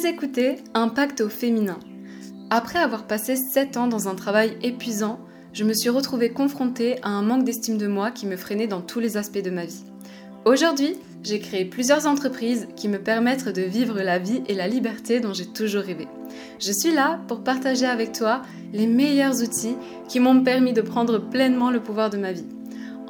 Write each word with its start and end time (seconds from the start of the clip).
Vous 0.00 0.06
écoutez 0.06 0.56
Impact 0.72 1.20
au 1.20 1.28
féminin. 1.28 1.78
Après 2.48 2.78
avoir 2.78 3.06
passé 3.06 3.36
7 3.36 3.76
ans 3.76 3.86
dans 3.86 4.08
un 4.08 4.14
travail 4.14 4.56
épuisant, 4.62 5.20
je 5.52 5.62
me 5.62 5.74
suis 5.74 5.90
retrouvée 5.90 6.30
confrontée 6.30 6.96
à 7.02 7.10
un 7.10 7.20
manque 7.20 7.44
d'estime 7.44 7.76
de 7.76 7.86
moi 7.86 8.10
qui 8.10 8.26
me 8.26 8.38
freinait 8.38 8.66
dans 8.66 8.80
tous 8.80 8.98
les 8.98 9.18
aspects 9.18 9.42
de 9.42 9.50
ma 9.50 9.66
vie. 9.66 9.84
Aujourd'hui, 10.46 10.94
j'ai 11.22 11.38
créé 11.38 11.66
plusieurs 11.66 12.06
entreprises 12.06 12.66
qui 12.76 12.88
me 12.88 12.96
permettent 12.96 13.50
de 13.50 13.60
vivre 13.60 14.00
la 14.00 14.18
vie 14.18 14.42
et 14.48 14.54
la 14.54 14.68
liberté 14.68 15.20
dont 15.20 15.34
j'ai 15.34 15.44
toujours 15.44 15.82
rêvé. 15.82 16.08
Je 16.58 16.72
suis 16.72 16.92
là 16.92 17.20
pour 17.28 17.44
partager 17.44 17.84
avec 17.84 18.12
toi 18.12 18.40
les 18.72 18.86
meilleurs 18.86 19.42
outils 19.42 19.76
qui 20.08 20.18
m'ont 20.18 20.42
permis 20.42 20.72
de 20.72 20.80
prendre 20.80 21.18
pleinement 21.18 21.70
le 21.70 21.82
pouvoir 21.82 22.08
de 22.08 22.16
ma 22.16 22.32
vie. 22.32 22.46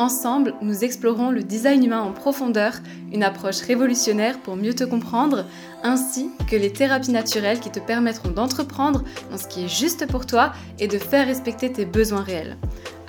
Ensemble, 0.01 0.55
nous 0.63 0.83
explorons 0.83 1.31
le 1.31 1.43
design 1.43 1.85
humain 1.85 2.01
en 2.01 2.13
profondeur, 2.13 2.73
une 3.13 3.23
approche 3.23 3.61
révolutionnaire 3.61 4.39
pour 4.39 4.57
mieux 4.57 4.73
te 4.73 4.85
comprendre, 4.85 5.45
ainsi 5.83 6.31
que 6.49 6.57
les 6.57 6.73
thérapies 6.73 7.11
naturelles 7.11 7.61
qui 7.61 7.71
te 7.71 7.81
permettront 7.81 8.31
d'entreprendre 8.31 9.05
dans 9.31 9.37
ce 9.37 9.47
qui 9.47 9.67
est 9.67 9.69
juste 9.69 10.07
pour 10.07 10.25
toi 10.25 10.55
et 10.79 10.89
de 10.89 10.97
faire 10.97 11.27
respecter 11.27 11.71
tes 11.71 11.85
besoins 11.85 12.23
réels. 12.23 12.57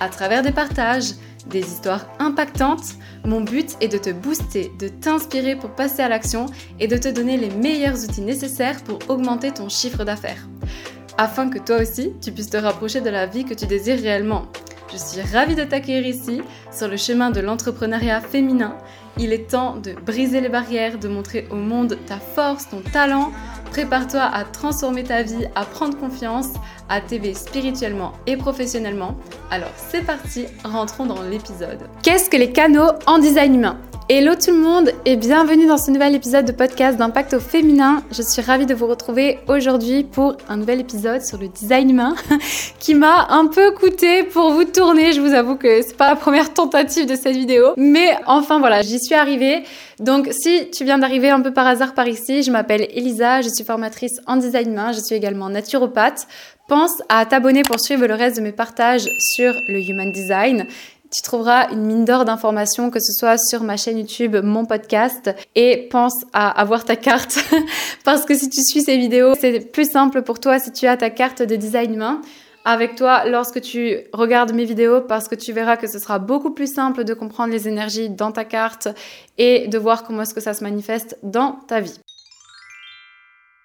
À 0.00 0.10
travers 0.10 0.42
des 0.42 0.52
partages, 0.52 1.14
des 1.46 1.60
histoires 1.60 2.06
impactantes, 2.18 2.96
mon 3.24 3.40
but 3.40 3.74
est 3.80 3.88
de 3.88 3.96
te 3.96 4.10
booster, 4.10 4.70
de 4.78 4.88
t'inspirer 4.88 5.56
pour 5.56 5.70
passer 5.70 6.02
à 6.02 6.10
l'action 6.10 6.44
et 6.78 6.88
de 6.88 6.98
te 6.98 7.08
donner 7.08 7.38
les 7.38 7.48
meilleurs 7.48 8.04
outils 8.04 8.20
nécessaires 8.20 8.84
pour 8.84 8.98
augmenter 9.08 9.50
ton 9.50 9.70
chiffre 9.70 10.04
d'affaires. 10.04 10.46
Afin 11.16 11.48
que 11.48 11.58
toi 11.58 11.80
aussi, 11.80 12.12
tu 12.20 12.32
puisses 12.32 12.50
te 12.50 12.58
rapprocher 12.58 13.00
de 13.00 13.08
la 13.08 13.24
vie 13.24 13.46
que 13.46 13.54
tu 13.54 13.64
désires 13.64 13.98
réellement. 13.98 14.44
Je 14.92 14.98
suis 14.98 15.22
ravie 15.22 15.54
de 15.54 15.64
t'accueillir 15.64 16.06
ici 16.06 16.42
sur 16.70 16.86
le 16.86 16.98
chemin 16.98 17.30
de 17.30 17.40
l'entrepreneuriat 17.40 18.20
féminin. 18.20 18.76
Il 19.18 19.32
est 19.32 19.50
temps 19.50 19.76
de 19.76 19.92
briser 19.92 20.42
les 20.42 20.50
barrières, 20.50 20.98
de 20.98 21.08
montrer 21.08 21.48
au 21.50 21.56
monde 21.56 21.96
ta 22.06 22.18
force, 22.18 22.68
ton 22.68 22.82
talent. 22.92 23.32
Prépare-toi 23.70 24.20
à 24.20 24.44
transformer 24.44 25.02
ta 25.02 25.22
vie, 25.22 25.46
à 25.54 25.64
prendre 25.64 25.96
confiance, 25.96 26.48
à 26.90 27.00
t'élever 27.00 27.32
spirituellement 27.32 28.12
et 28.26 28.36
professionnellement. 28.36 29.16
Alors 29.50 29.72
c'est 29.76 30.04
parti, 30.04 30.44
rentrons 30.62 31.06
dans 31.06 31.22
l'épisode. 31.22 31.88
Qu'est-ce 32.02 32.28
que 32.28 32.36
les 32.36 32.52
canaux 32.52 32.90
en 33.06 33.18
design 33.18 33.54
humain? 33.54 33.78
Hello 34.14 34.34
tout 34.34 34.50
le 34.50 34.58
monde 34.58 34.90
et 35.06 35.16
bienvenue 35.16 35.66
dans 35.66 35.78
ce 35.78 35.90
nouvel 35.90 36.14
épisode 36.14 36.44
de 36.44 36.52
podcast 36.52 36.98
d'Impact 36.98 37.32
au 37.32 37.40
féminin. 37.40 38.04
Je 38.10 38.20
suis 38.20 38.42
ravie 38.42 38.66
de 38.66 38.74
vous 38.74 38.86
retrouver 38.86 39.38
aujourd'hui 39.48 40.04
pour 40.04 40.36
un 40.50 40.58
nouvel 40.58 40.80
épisode 40.80 41.22
sur 41.22 41.38
le 41.38 41.48
design 41.48 41.88
humain 41.88 42.14
qui 42.78 42.94
m'a 42.94 43.28
un 43.30 43.46
peu 43.46 43.70
coûté 43.70 44.22
pour 44.24 44.52
vous 44.52 44.64
tourner. 44.64 45.14
Je 45.14 45.22
vous 45.22 45.32
avoue 45.32 45.56
que 45.56 45.80
c'est 45.80 45.96
pas 45.96 46.10
la 46.10 46.16
première 46.16 46.52
tentative 46.52 47.06
de 47.06 47.16
cette 47.16 47.34
vidéo, 47.34 47.72
mais 47.78 48.14
enfin 48.26 48.58
voilà, 48.58 48.82
j'y 48.82 49.00
suis 49.00 49.14
arrivée. 49.14 49.62
Donc 49.98 50.28
si 50.30 50.68
tu 50.70 50.84
viens 50.84 50.98
d'arriver 50.98 51.30
un 51.30 51.40
peu 51.40 51.54
par 51.54 51.66
hasard 51.66 51.94
par 51.94 52.06
ici, 52.06 52.42
je 52.42 52.50
m'appelle 52.50 52.88
Elisa, 52.92 53.40
je 53.40 53.48
suis 53.48 53.64
formatrice 53.64 54.20
en 54.26 54.36
design 54.36 54.72
humain, 54.72 54.92
je 54.92 55.00
suis 55.00 55.14
également 55.14 55.48
naturopathe. 55.48 56.26
Pense 56.68 57.02
à 57.08 57.24
t'abonner 57.24 57.62
pour 57.62 57.80
suivre 57.80 58.06
le 58.06 58.14
reste 58.14 58.36
de 58.36 58.42
mes 58.42 58.52
partages 58.52 59.08
sur 59.18 59.54
le 59.68 59.80
human 59.80 60.12
design 60.12 60.66
tu 61.12 61.22
trouveras 61.22 61.70
une 61.70 61.82
mine 61.82 62.04
d'or 62.04 62.24
d'informations, 62.24 62.90
que 62.90 63.00
ce 63.00 63.12
soit 63.12 63.36
sur 63.38 63.62
ma 63.62 63.76
chaîne 63.76 63.98
YouTube, 63.98 64.36
mon 64.42 64.64
podcast, 64.64 65.30
et 65.54 65.88
pense 65.90 66.24
à 66.32 66.48
avoir 66.50 66.84
ta 66.84 66.96
carte, 66.96 67.38
parce 68.04 68.24
que 68.24 68.34
si 68.34 68.48
tu 68.48 68.62
suis 68.62 68.82
ces 68.82 68.96
vidéos, 68.96 69.34
c'est 69.38 69.72
plus 69.72 69.90
simple 69.90 70.22
pour 70.22 70.40
toi 70.40 70.58
si 70.58 70.72
tu 70.72 70.86
as 70.86 70.96
ta 70.96 71.10
carte 71.10 71.42
de 71.42 71.56
design 71.56 71.94
humain 71.94 72.20
avec 72.64 72.94
toi 72.94 73.24
lorsque 73.26 73.60
tu 73.60 73.98
regardes 74.12 74.52
mes 74.52 74.64
vidéos 74.64 75.00
parce 75.00 75.28
que 75.28 75.34
tu 75.34 75.52
verras 75.52 75.76
que 75.76 75.88
ce 75.88 75.98
sera 75.98 76.18
beaucoup 76.18 76.52
plus 76.52 76.72
simple 76.72 77.04
de 77.04 77.14
comprendre 77.14 77.52
les 77.52 77.68
énergies 77.68 78.08
dans 78.08 78.32
ta 78.32 78.44
carte 78.44 78.88
et 79.38 79.66
de 79.68 79.78
voir 79.78 80.04
comment 80.04 80.22
est-ce 80.22 80.34
que 80.34 80.40
ça 80.40 80.54
se 80.54 80.62
manifeste 80.62 81.18
dans 81.22 81.58
ta 81.66 81.80
vie. 81.80 81.98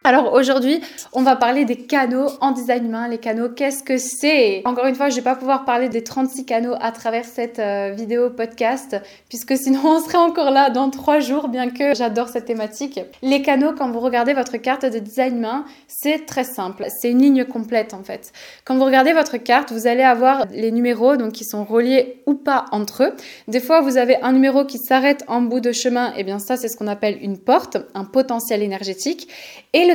Alors 0.08 0.32
aujourd'hui, 0.32 0.80
on 1.12 1.22
va 1.22 1.36
parler 1.36 1.66
des 1.66 1.76
canaux 1.76 2.28
en 2.40 2.52
design 2.52 2.86
humain. 2.86 3.10
Les 3.10 3.18
canaux, 3.18 3.50
qu'est-ce 3.50 3.84
que 3.84 3.98
c'est? 3.98 4.62
Encore 4.64 4.86
une 4.86 4.96
fois, 4.96 5.10
je 5.10 5.18
vais 5.18 5.22
pas 5.22 5.36
pouvoir 5.36 5.66
parler 5.66 5.90
des 5.90 6.02
36 6.02 6.46
canaux 6.46 6.76
à 6.80 6.94
travers 6.94 7.26
cette 7.26 7.60
euh, 7.60 7.92
vidéo 7.94 8.30
podcast, 8.30 8.96
puisque 9.28 9.58
sinon 9.58 9.82
on 9.84 10.00
serait 10.00 10.18
encore 10.18 10.50
là 10.50 10.70
dans 10.70 10.90
trois 10.92 11.20
jours, 11.20 11.50
bien 11.50 11.70
que 11.70 11.94
j'adore 11.94 12.30
cette 12.30 12.46
thématique. 12.46 13.02
Les 13.22 13.42
canaux, 13.42 13.74
quand 13.78 13.92
vous 13.92 14.00
regardez 14.00 14.32
votre 14.34 14.56
carte 14.56 14.86
de 14.86 14.98
design 14.98 15.40
humain, 15.40 15.66
c'est 15.90 16.26
très 16.26 16.46
simple. 16.46 16.86
C'est 16.88 17.12
une 17.12 17.22
ligne 17.22 17.44
complète 17.44 17.94
en 17.94 18.02
fait. 18.02 18.32
Quand 18.64 18.78
vous 18.78 18.86
regardez 18.86 19.12
votre 19.12 19.36
carte, 19.36 19.74
vous 19.74 19.88
allez 19.88 20.04
avoir 20.04 20.46
les 20.52 20.72
numéros 20.72 21.18
donc 21.18 21.34
qui 21.34 21.44
sont 21.44 21.66
reliés 21.66 22.24
ou 22.26 22.36
pas 22.36 22.64
entre 22.72 23.04
eux. 23.04 23.14
Des 23.50 23.60
fois, 23.60 23.82
vous 23.82 23.98
avez 23.98 24.16
un 24.22 24.32
numéro 24.32 24.64
qui 24.64 24.78
s'arrête 24.78 25.26
en 25.28 25.42
bout 25.42 25.60
de 25.60 25.74
chemin. 25.74 26.12
Et 26.12 26.20
eh 26.20 26.24
bien 26.24 26.40
ça, 26.40 26.56
c'est 26.56 26.70
ce 26.70 26.78
qu'on 26.78 26.88
appelle 26.88 27.18
une 27.22 27.38
porte, 27.38 27.76
un 27.94 28.06
potentiel 28.06 28.64
énergétique. 28.64 29.28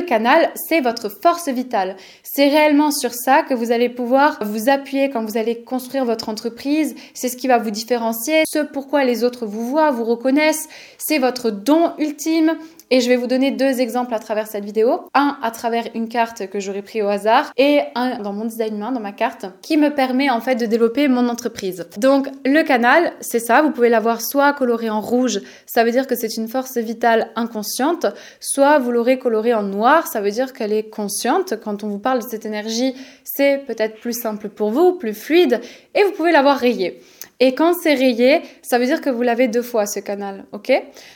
Canal, 0.03 0.51
c'est 0.55 0.81
votre 0.81 1.09
force 1.09 1.49
vitale. 1.49 1.95
C'est 2.23 2.49
réellement 2.49 2.91
sur 2.91 3.13
ça 3.13 3.43
que 3.43 3.53
vous 3.53 3.71
allez 3.71 3.89
pouvoir 3.89 4.39
vous 4.41 4.69
appuyer 4.69 5.09
quand 5.09 5.23
vous 5.23 5.37
allez 5.37 5.61
construire 5.61 6.05
votre 6.05 6.29
entreprise. 6.29 6.95
C'est 7.13 7.29
ce 7.29 7.37
qui 7.37 7.47
va 7.47 7.57
vous 7.57 7.71
différencier, 7.71 8.43
ce 8.45 8.59
pourquoi 8.59 9.03
les 9.03 9.23
autres 9.23 9.45
vous 9.45 9.67
voient, 9.67 9.91
vous 9.91 10.05
reconnaissent. 10.05 10.67
C'est 10.97 11.19
votre 11.19 11.51
don 11.51 11.93
ultime. 11.97 12.57
Et 12.91 13.01
je 13.01 13.09
vais 13.09 13.15
vous 13.15 13.27
donner 13.27 13.51
deux 13.51 13.81
exemples 13.81 14.13
à 14.13 14.19
travers 14.19 14.47
cette 14.47 14.65
vidéo. 14.65 15.01
Un 15.13 15.37
à 15.41 15.51
travers 15.51 15.85
une 15.95 16.07
carte 16.07 16.47
que 16.47 16.59
j'aurais 16.59 16.81
pris 16.81 17.01
au 17.01 17.07
hasard 17.07 17.51
et 17.57 17.81
un 17.95 18.19
dans 18.19 18.33
mon 18.33 18.45
design 18.45 18.77
main, 18.77 18.91
dans 18.91 18.99
ma 18.99 19.11
carte, 19.11 19.45
qui 19.61 19.77
me 19.77 19.89
permet 19.89 20.29
en 20.29 20.41
fait 20.41 20.55
de 20.55 20.65
développer 20.65 21.07
mon 21.07 21.27
entreprise. 21.29 21.87
Donc 21.97 22.27
le 22.45 22.63
canal, 22.63 23.13
c'est 23.19 23.39
ça. 23.39 23.61
Vous 23.61 23.71
pouvez 23.71 23.89
l'avoir 23.89 24.21
soit 24.21 24.53
coloré 24.53 24.89
en 24.89 25.01
rouge, 25.01 25.41
ça 25.65 25.83
veut 25.83 25.91
dire 25.91 26.07
que 26.07 26.15
c'est 26.15 26.37
une 26.37 26.47
force 26.47 26.77
vitale 26.77 27.31
inconsciente, 27.35 28.05
soit 28.39 28.79
vous 28.79 28.91
l'aurez 28.91 29.19
coloré 29.19 29.53
en 29.53 29.63
noir, 29.63 30.07
ça 30.07 30.21
veut 30.21 30.31
dire 30.31 30.53
qu'elle 30.53 30.73
est 30.73 30.89
consciente. 30.89 31.55
Quand 31.63 31.83
on 31.83 31.87
vous 31.87 31.99
parle 31.99 32.19
de 32.19 32.27
cette 32.27 32.45
énergie, 32.45 32.93
c'est 33.23 33.63
peut-être 33.65 33.99
plus 33.99 34.13
simple 34.13 34.49
pour 34.49 34.71
vous, 34.71 34.93
plus 34.93 35.13
fluide, 35.13 35.61
et 35.95 36.03
vous 36.03 36.11
pouvez 36.11 36.31
l'avoir 36.31 36.57
rayé. 36.57 37.01
Et 37.45 37.53
quand 37.55 37.73
c'est 37.73 37.93
rayé, 37.93 38.41
ça 38.61 38.79
veut 38.79 38.85
dire 38.85 39.01
que 39.01 39.09
vous 39.09 39.21
l'avez 39.21 39.49
deux 39.49 39.61
fois 39.61 39.85
ce 39.85 39.99
canal, 39.99 40.45
ok? 40.53 40.71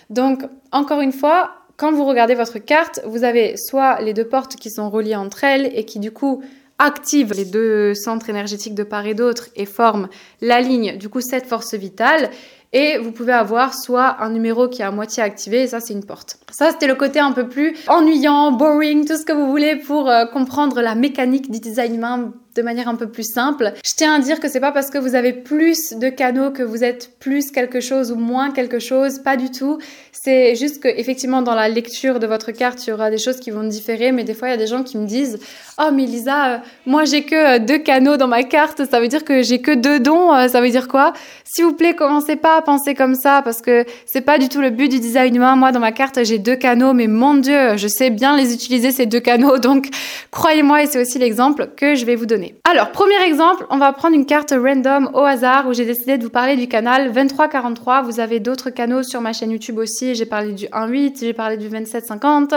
Donc 0.09 0.41
encore 0.73 0.99
une 0.99 1.13
fois, 1.13 1.51
quand 1.77 1.93
vous 1.93 2.03
regardez 2.03 2.35
votre 2.35 2.59
carte, 2.59 2.99
vous 3.05 3.23
avez 3.23 3.55
soit 3.55 4.01
les 4.01 4.13
deux 4.13 4.27
portes 4.27 4.57
qui 4.57 4.69
sont 4.69 4.89
reliées 4.89 5.15
entre 5.15 5.45
elles 5.45 5.71
et 5.73 5.85
qui 5.85 5.99
du 5.99 6.11
coup 6.11 6.43
activent 6.79 7.31
les 7.31 7.45
deux 7.45 7.93
centres 7.93 8.29
énergétiques 8.29 8.75
de 8.75 8.83
part 8.83 9.05
et 9.05 9.13
d'autre 9.13 9.47
et 9.55 9.65
forment 9.65 10.09
la 10.41 10.59
ligne, 10.59 10.97
du 10.97 11.07
coup 11.07 11.21
cette 11.21 11.45
force 11.45 11.75
vitale. 11.75 12.29
Et 12.73 12.97
vous 12.97 13.13
pouvez 13.13 13.31
avoir 13.31 13.73
soit 13.73 14.17
un 14.21 14.29
numéro 14.29 14.67
qui 14.67 14.81
est 14.81 14.85
à 14.85 14.91
moitié 14.91 15.23
activé, 15.23 15.61
et 15.61 15.67
ça 15.67 15.79
c'est 15.79 15.93
une 15.93 16.05
porte. 16.05 16.39
Ça 16.51 16.71
c'était 16.71 16.87
le 16.87 16.95
côté 16.95 17.19
un 17.19 17.31
peu 17.31 17.47
plus 17.47 17.73
ennuyant, 17.87 18.51
boring, 18.51 19.05
tout 19.05 19.15
ce 19.15 19.23
que 19.23 19.31
vous 19.31 19.49
voulez 19.49 19.77
pour 19.77 20.09
euh, 20.09 20.25
comprendre 20.25 20.81
la 20.81 20.93
mécanique 20.93 21.49
du 21.49 21.61
design 21.61 21.95
humain 21.95 22.33
de 22.57 22.63
manière 22.63 22.89
un 22.89 22.95
peu 22.95 23.07
plus 23.07 23.31
simple. 23.31 23.71
Je 23.85 23.91
tiens 23.95 24.15
à 24.15 24.19
dire 24.19 24.39
que 24.39 24.49
c'est 24.49 24.59
pas 24.59 24.71
parce 24.71 24.89
que 24.89 24.97
vous 24.97 25.15
avez 25.15 25.31
plus 25.31 25.93
de 25.93 26.09
canaux 26.09 26.51
que 26.51 26.63
vous 26.63 26.83
êtes 26.83 27.11
plus 27.19 27.51
quelque 27.51 27.79
chose 27.79 28.11
ou 28.11 28.15
moins 28.15 28.51
quelque 28.51 28.79
chose, 28.79 29.19
pas 29.19 29.37
du 29.37 29.51
tout. 29.51 29.77
C'est 30.11 30.55
juste 30.55 30.81
que 30.81 30.87
effectivement 30.87 31.43
dans 31.43 31.53
la 31.53 31.69
lecture 31.69 32.19
de 32.19 32.25
votre 32.25 32.51
carte, 32.51 32.85
il 32.85 32.89
y 32.89 32.93
aura 32.93 33.11
des 33.11 33.19
choses 33.19 33.39
qui 33.39 33.51
vont 33.51 33.63
différer, 33.63 34.11
mais 34.11 34.23
des 34.23 34.33
fois 34.33 34.47
il 34.47 34.51
y 34.51 34.53
a 34.55 34.57
des 34.57 34.67
gens 34.67 34.83
qui 34.83 34.97
me 34.97 35.05
disent 35.05 35.39
"Oh 35.79 35.91
mais 35.93 36.05
Lisa, 36.05 36.47
euh, 36.47 36.57
moi 36.87 37.05
j'ai 37.05 37.23
que 37.23 37.35
euh, 37.35 37.59
deux 37.59 37.77
canaux 37.77 38.17
dans 38.17 38.27
ma 38.27 38.43
carte, 38.43 38.81
ça 38.89 38.99
veut 38.99 39.07
dire 39.07 39.23
que 39.23 39.43
j'ai 39.43 39.61
que 39.61 39.71
deux 39.71 39.99
dons, 39.99 40.33
euh, 40.33 40.47
ça 40.47 40.59
veut 40.59 40.69
dire 40.69 40.87
quoi? 40.87 41.13
S'il 41.43 41.65
vous 41.65 41.73
plaît, 41.73 41.93
commencez 41.93 42.35
pas 42.35 42.57
à 42.57 42.61
penser 42.63 42.95
comme 42.95 43.13
ça 43.13 43.41
parce 43.43 43.61
que 43.61 43.85
c'est 44.05 44.21
pas 44.21 44.39
du 44.39 44.49
tout 44.49 44.61
le 44.61 44.71
but 44.71 44.89
du 44.89 44.99
design 44.99 45.35
humain. 45.35 45.55
Moi 45.55 45.71
dans 45.71 45.79
ma 45.79 45.91
carte, 45.91 46.23
j'ai 46.23 46.39
deux 46.39 46.55
canaux, 46.55 46.93
mais 46.93 47.07
mon 47.07 47.35
dieu, 47.35 47.77
je 47.77 47.87
sais 47.87 48.09
bien 48.09 48.35
les 48.35 48.53
utiliser 48.53 48.91
ces 48.91 49.05
deux 49.05 49.19
canaux, 49.19 49.59
donc 49.59 49.89
croyez-moi 50.31 50.83
et 50.83 50.87
c'est 50.87 50.99
aussi 50.99 51.19
l'exemple 51.19 51.69
que 51.75 51.93
je 51.95 52.05
vais 52.05 52.15
vous 52.15 52.25
donner. 52.25 52.46
Alors, 52.63 52.91
premier 52.91 53.21
exemple, 53.25 53.65
on 53.69 53.77
va 53.77 53.93
prendre 53.93 54.15
une 54.15 54.25
carte 54.25 54.53
random 54.57 55.09
au 55.13 55.19
hasard 55.19 55.67
où 55.67 55.73
j'ai 55.73 55.85
décidé 55.85 56.17
de 56.17 56.23
vous 56.23 56.29
parler 56.29 56.55
du 56.55 56.67
canal 56.67 57.11
2343. 57.13 58.01
Vous 58.01 58.19
avez 58.19 58.39
d'autres 58.39 58.69
canaux 58.69 59.03
sur 59.03 59.21
ma 59.21 59.33
chaîne 59.33 59.51
YouTube 59.51 59.77
aussi. 59.77 60.15
J'ai 60.15 60.25
parlé 60.25 60.53
du 60.53 60.65
1.8, 60.65 61.19
j'ai 61.19 61.33
parlé 61.33 61.57
du 61.57 61.69
2750. 61.69 62.53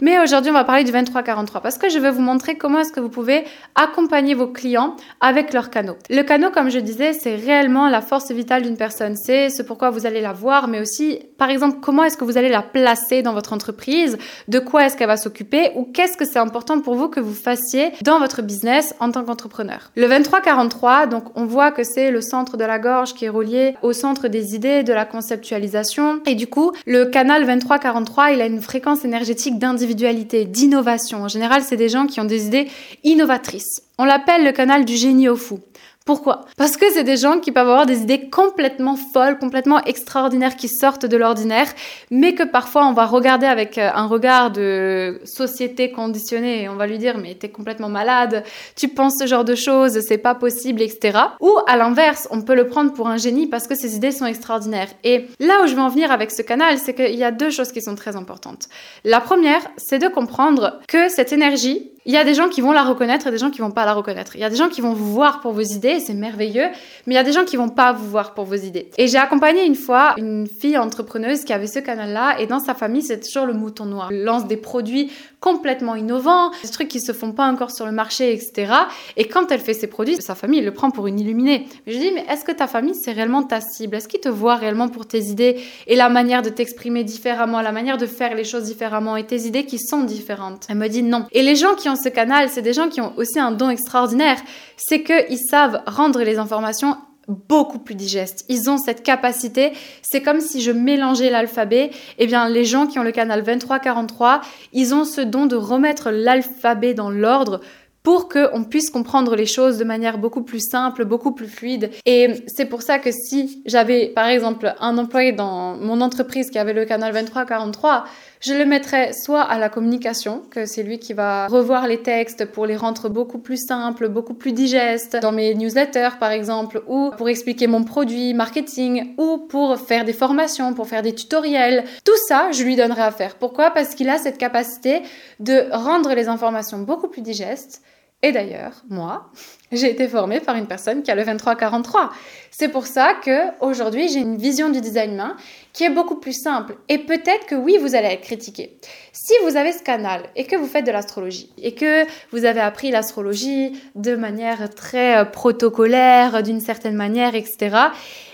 Mais 0.00 0.18
aujourd'hui, 0.20 0.50
on 0.50 0.54
va 0.54 0.64
parler 0.64 0.84
du 0.84 0.92
2343 0.92 1.60
parce 1.60 1.78
que 1.78 1.88
je 1.88 1.98
vais 1.98 2.10
vous 2.10 2.20
montrer 2.20 2.56
comment 2.56 2.80
est-ce 2.80 2.92
que 2.92 3.00
vous 3.00 3.08
pouvez 3.08 3.44
accompagner 3.74 4.34
vos 4.34 4.46
clients 4.46 4.96
avec 5.20 5.52
leurs 5.52 5.70
canaux. 5.70 5.96
Le 6.10 6.22
canot, 6.22 6.50
comme 6.50 6.70
je 6.70 6.78
disais, 6.78 7.12
c'est 7.12 7.34
réellement 7.34 7.88
la 7.88 8.00
force 8.00 8.30
vitale 8.30 8.62
d'une 8.62 8.76
personne. 8.76 9.16
C'est 9.16 9.50
ce 9.50 9.62
pourquoi 9.62 9.90
vous 9.90 10.06
allez 10.06 10.20
la 10.20 10.32
voir, 10.32 10.68
mais 10.68 10.80
aussi, 10.80 11.20
par 11.36 11.50
exemple, 11.50 11.78
comment 11.80 12.04
est-ce 12.04 12.16
que 12.16 12.24
vous 12.24 12.38
allez 12.38 12.48
la 12.48 12.62
placer 12.62 13.22
dans 13.22 13.32
votre 13.32 13.52
entreprise, 13.52 14.18
de 14.48 14.58
quoi 14.58 14.86
est-ce 14.86 14.96
qu'elle 14.96 15.08
va 15.08 15.16
s'occuper? 15.16 15.72
Ou 15.76 15.84
qu'est-ce 15.84 16.16
que 16.16 16.24
c'est 16.24 16.38
important 16.38 16.80
pour 16.80 16.94
vous 16.94 17.08
que 17.08 17.20
vous 17.20 17.34
fassiez 17.34 17.92
dans 18.02 18.18
votre 18.18 18.42
business 18.42 18.94
en 19.00 19.10
tant 19.10 19.24
qu'entrepreneur. 19.28 19.90
Le 19.94 20.08
2343, 20.08 21.06
donc 21.06 21.24
on 21.36 21.44
voit 21.44 21.70
que 21.70 21.84
c'est 21.84 22.10
le 22.10 22.20
centre 22.20 22.56
de 22.56 22.64
la 22.64 22.78
gorge 22.78 23.14
qui 23.14 23.26
est 23.26 23.28
relié 23.28 23.74
au 23.82 23.92
centre 23.92 24.28
des 24.28 24.54
idées, 24.54 24.82
de 24.82 24.92
la 24.92 25.04
conceptualisation. 25.04 26.20
Et 26.26 26.34
du 26.34 26.46
coup, 26.46 26.72
le 26.86 27.04
canal 27.04 27.42
2343, 27.42 28.32
il 28.32 28.40
a 28.40 28.46
une 28.46 28.62
fréquence 28.62 29.04
énergétique 29.04 29.58
d'individualité, 29.58 30.46
d'innovation. 30.46 31.22
En 31.22 31.28
général, 31.28 31.62
c'est 31.62 31.76
des 31.76 31.88
gens 31.88 32.06
qui 32.06 32.20
ont 32.20 32.24
des 32.24 32.46
idées 32.46 32.68
innovatrices. 33.04 33.82
On 33.98 34.04
l'appelle 34.04 34.44
le 34.44 34.52
canal 34.52 34.84
du 34.84 34.96
génie 34.96 35.28
au 35.28 35.36
fou. 35.36 35.60
Pourquoi? 36.08 36.46
Parce 36.56 36.78
que 36.78 36.90
c'est 36.90 37.04
des 37.04 37.18
gens 37.18 37.38
qui 37.38 37.52
peuvent 37.52 37.68
avoir 37.68 37.84
des 37.84 38.00
idées 38.00 38.30
complètement 38.30 38.96
folles, 38.96 39.38
complètement 39.38 39.84
extraordinaires, 39.84 40.56
qui 40.56 40.66
sortent 40.66 41.04
de 41.04 41.18
l'ordinaire, 41.18 41.66
mais 42.10 42.34
que 42.34 42.44
parfois 42.44 42.86
on 42.86 42.94
va 42.94 43.04
regarder 43.04 43.44
avec 43.44 43.76
euh, 43.76 43.90
un 43.92 44.06
regard 44.06 44.50
de 44.50 45.20
société 45.24 45.92
conditionnée 45.92 46.62
et 46.62 46.68
on 46.70 46.76
va 46.76 46.86
lui 46.86 46.96
dire 46.96 47.18
mais 47.18 47.34
t'es 47.34 47.50
complètement 47.50 47.90
malade, 47.90 48.42
tu 48.74 48.88
penses 48.88 49.18
ce 49.18 49.26
genre 49.26 49.44
de 49.44 49.54
choses, 49.54 50.00
c'est 50.00 50.16
pas 50.16 50.34
possible, 50.34 50.80
etc. 50.80 51.18
Ou 51.40 51.52
à 51.66 51.76
l'inverse, 51.76 52.26
on 52.30 52.40
peut 52.40 52.54
le 52.54 52.68
prendre 52.68 52.94
pour 52.94 53.08
un 53.08 53.18
génie 53.18 53.46
parce 53.46 53.66
que 53.66 53.74
ses 53.74 53.94
idées 53.94 54.10
sont 54.10 54.24
extraordinaires. 54.24 54.88
Et 55.04 55.26
là 55.40 55.62
où 55.62 55.66
je 55.66 55.74
veux 55.74 55.82
en 55.82 55.90
venir 55.90 56.10
avec 56.10 56.30
ce 56.30 56.40
canal, 56.40 56.78
c'est 56.78 56.94
qu'il 56.94 57.16
y 57.16 57.24
a 57.24 57.32
deux 57.32 57.50
choses 57.50 57.70
qui 57.70 57.82
sont 57.82 57.96
très 57.96 58.16
importantes. 58.16 58.70
La 59.04 59.20
première, 59.20 59.60
c'est 59.76 59.98
de 59.98 60.08
comprendre 60.08 60.80
que 60.88 61.10
cette 61.10 61.34
énergie, 61.34 61.92
il 62.08 62.14
y 62.14 62.16
a 62.16 62.24
des 62.24 62.32
gens 62.32 62.48
qui 62.48 62.62
vont 62.62 62.72
la 62.72 62.84
reconnaître 62.84 63.26
et 63.26 63.30
des 63.30 63.36
gens 63.36 63.50
qui 63.50 63.60
vont 63.60 63.70
pas 63.70 63.84
la 63.84 63.92
reconnaître. 63.92 64.34
Il 64.34 64.40
y 64.40 64.44
a 64.44 64.48
des 64.48 64.56
gens 64.56 64.70
qui 64.70 64.80
vont 64.80 64.94
vous 64.94 65.12
voir 65.12 65.42
pour 65.42 65.52
vos 65.52 65.60
idées, 65.60 66.00
c'est 66.00 66.14
merveilleux, 66.14 66.68
mais 67.06 67.12
il 67.12 67.16
y 67.16 67.18
a 67.18 67.22
des 67.22 67.32
gens 67.32 67.44
qui 67.44 67.58
vont 67.58 67.68
pas 67.68 67.92
vous 67.92 68.08
voir 68.08 68.32
pour 68.32 68.46
vos 68.46 68.54
idées. 68.54 68.88
Et 68.96 69.08
j'ai 69.08 69.18
accompagné 69.18 69.66
une 69.66 69.74
fois 69.74 70.14
une 70.16 70.46
fille 70.46 70.78
entrepreneuse 70.78 71.44
qui 71.44 71.52
avait 71.52 71.66
ce 71.66 71.80
canal-là 71.80 72.40
et 72.40 72.46
dans 72.46 72.60
sa 72.60 72.72
famille, 72.72 73.02
c'est 73.02 73.20
toujours 73.20 73.44
le 73.44 73.52
mouton 73.52 73.84
noir. 73.84 74.08
Elle 74.10 74.24
lance 74.24 74.46
des 74.46 74.56
produits 74.56 75.12
complètement 75.40 75.94
innovants, 75.94 76.50
des 76.62 76.68
trucs 76.68 76.88
qui 76.88 77.00
se 77.00 77.12
font 77.12 77.32
pas 77.32 77.46
encore 77.46 77.70
sur 77.70 77.86
le 77.86 77.92
marché, 77.92 78.32
etc. 78.32 78.72
Et 79.16 79.26
quand 79.26 79.50
elle 79.52 79.60
fait 79.60 79.74
ses 79.74 79.86
produits, 79.86 80.16
sa 80.16 80.34
famille 80.34 80.60
le 80.60 80.72
prend 80.72 80.90
pour 80.90 81.06
une 81.06 81.20
illuminée. 81.20 81.66
Mais 81.86 81.92
je 81.92 81.98
dis, 81.98 82.10
mais 82.12 82.24
est-ce 82.28 82.44
que 82.44 82.52
ta 82.52 82.66
famille, 82.66 82.94
c'est 82.94 83.12
réellement 83.12 83.42
ta 83.42 83.60
cible? 83.60 83.96
Est-ce 83.96 84.08
qu'ils 84.08 84.20
te 84.20 84.28
voient 84.28 84.56
réellement 84.56 84.88
pour 84.88 85.06
tes 85.06 85.22
idées 85.24 85.60
et 85.86 85.96
la 85.96 86.08
manière 86.08 86.42
de 86.42 86.50
t'exprimer 86.50 87.04
différemment, 87.04 87.60
la 87.60 87.72
manière 87.72 87.98
de 87.98 88.06
faire 88.06 88.34
les 88.34 88.44
choses 88.44 88.64
différemment 88.64 89.16
et 89.16 89.26
tes 89.26 89.42
idées 89.42 89.64
qui 89.64 89.78
sont 89.78 90.02
différentes? 90.02 90.66
Elle 90.68 90.78
me 90.78 90.88
dit 90.88 91.02
non. 91.02 91.26
Et 91.32 91.42
les 91.42 91.56
gens 91.56 91.74
qui 91.74 91.88
ont 91.88 91.96
ce 91.96 92.08
canal, 92.08 92.48
c'est 92.48 92.62
des 92.62 92.72
gens 92.72 92.88
qui 92.88 93.00
ont 93.00 93.12
aussi 93.16 93.38
un 93.38 93.52
don 93.52 93.70
extraordinaire, 93.70 94.38
c'est 94.76 95.02
qu'ils 95.02 95.38
savent 95.38 95.82
rendre 95.86 96.22
les 96.22 96.38
informations 96.38 96.96
beaucoup 97.28 97.78
plus 97.78 97.94
digestes. 97.94 98.44
Ils 98.48 98.70
ont 98.70 98.78
cette 98.78 99.02
capacité. 99.02 99.72
C'est 100.02 100.22
comme 100.22 100.40
si 100.40 100.60
je 100.62 100.70
mélangeais 100.70 101.30
l'alphabet. 101.30 101.90
Eh 102.18 102.26
bien, 102.26 102.48
les 102.48 102.64
gens 102.64 102.86
qui 102.86 102.98
ont 102.98 103.02
le 103.02 103.12
canal 103.12 103.42
2343, 103.42 104.40
ils 104.72 104.94
ont 104.94 105.04
ce 105.04 105.20
don 105.20 105.46
de 105.46 105.56
remettre 105.56 106.10
l'alphabet 106.10 106.94
dans 106.94 107.10
l'ordre 107.10 107.60
pour 108.02 108.28
qu'on 108.28 108.64
puisse 108.64 108.90
comprendre 108.90 109.36
les 109.36 109.46
choses 109.46 109.78
de 109.78 109.84
manière 109.84 110.18
beaucoup 110.18 110.42
plus 110.42 110.60
simple, 110.60 111.04
beaucoup 111.04 111.32
plus 111.32 111.48
fluide. 111.48 111.90
Et 112.06 112.44
c'est 112.46 112.64
pour 112.64 112.82
ça 112.82 112.98
que 112.98 113.10
si 113.12 113.62
j'avais, 113.66 114.08
par 114.08 114.28
exemple, 114.28 114.74
un 114.80 114.96
employé 114.98 115.32
dans 115.32 115.76
mon 115.76 116.00
entreprise 116.00 116.50
qui 116.50 116.58
avait 116.58 116.72
le 116.72 116.84
canal 116.84 117.12
2343, 117.12 118.04
je 118.40 118.54
le 118.54 118.64
mettrais 118.64 119.12
soit 119.12 119.42
à 119.42 119.58
la 119.58 119.68
communication, 119.68 120.42
que 120.50 120.64
c'est 120.64 120.82
lui 120.82 120.98
qui 120.98 121.12
va 121.12 121.48
revoir 121.48 121.86
les 121.88 122.02
textes 122.02 122.44
pour 122.46 122.66
les 122.66 122.76
rendre 122.76 123.08
beaucoup 123.08 123.38
plus 123.38 123.56
simples, 123.56 124.08
beaucoup 124.08 124.34
plus 124.34 124.52
digestes, 124.52 125.16
dans 125.20 125.32
mes 125.32 125.54
newsletters 125.54 126.18
par 126.20 126.30
exemple, 126.30 126.82
ou 126.86 127.10
pour 127.16 127.28
expliquer 127.28 127.66
mon 127.66 127.82
produit, 127.82 128.32
marketing, 128.34 129.14
ou 129.18 129.38
pour 129.38 129.78
faire 129.78 130.04
des 130.04 130.12
formations, 130.12 130.72
pour 130.72 130.86
faire 130.86 131.02
des 131.02 131.14
tutoriels. 131.14 131.84
Tout 132.04 132.16
ça, 132.28 132.52
je 132.52 132.62
lui 132.62 132.76
donnerai 132.76 133.02
à 133.02 133.10
faire. 133.10 133.34
Pourquoi? 133.34 133.70
Parce 133.70 133.94
qu'il 133.94 134.08
a 134.08 134.18
cette 134.18 134.38
capacité 134.38 135.02
de 135.40 135.66
rendre 135.72 136.14
les 136.14 136.28
informations 136.28 136.78
beaucoup 136.78 137.08
plus 137.08 137.22
digestes 137.22 137.82
et 138.20 138.32
d'ailleurs, 138.32 138.72
moi, 138.88 139.30
j'ai 139.72 139.90
été 139.90 140.08
formée 140.08 140.40
par 140.40 140.56
une 140.56 140.66
personne 140.66 141.02
qui 141.02 141.10
a 141.10 141.14
le 141.14 141.24
2343. 141.24 142.10
C'est 142.50 142.68
pour 142.68 142.86
ça 142.86 143.14
que 143.14 143.52
aujourd'hui, 143.60 144.08
j'ai 144.08 144.18
une 144.18 144.36
vision 144.36 144.70
du 144.70 144.80
design 144.80 145.12
humain 145.12 145.36
qui 145.72 145.84
est 145.84 145.90
beaucoup 145.90 146.16
plus 146.16 146.32
simple. 146.32 146.76
Et 146.88 146.98
peut-être 146.98 147.46
que 147.46 147.54
oui, 147.54 147.78
vous 147.80 147.94
allez 147.94 148.08
être 148.08 148.22
critiqué. 148.22 148.80
Si 149.12 149.32
vous 149.44 149.56
avez 149.56 149.72
ce 149.72 149.82
canal 149.82 150.22
et 150.34 150.44
que 150.44 150.56
vous 150.56 150.66
faites 150.66 150.84
de 150.84 150.90
l'astrologie 150.90 151.52
et 151.62 151.74
que 151.74 152.04
vous 152.32 152.44
avez 152.44 152.60
appris 152.60 152.90
l'astrologie 152.90 153.80
de 153.94 154.16
manière 154.16 154.68
très 154.70 155.18
euh, 155.18 155.24
protocolaire, 155.24 156.42
d'une 156.42 156.60
certaine 156.60 156.96
manière, 156.96 157.36
etc., 157.36 157.76